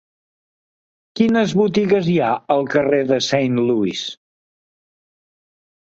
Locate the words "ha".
2.21-2.31